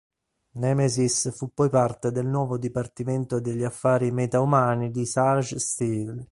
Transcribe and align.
Nemesis 0.53 1.31
fu 1.31 1.53
poi 1.53 1.69
parte 1.69 2.09
del 2.11 2.25
nuovo 2.25 2.57
Dipartimento 2.57 3.39
degli 3.39 3.63
Affari 3.63 4.09
Metaumani 4.09 4.89
di 4.89 5.05
Sarge 5.05 5.59
Steel. 5.59 6.27